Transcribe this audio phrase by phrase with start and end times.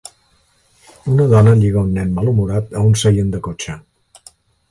[1.15, 3.77] Una dona lliga un nen malhumorat a un seient de cotxe.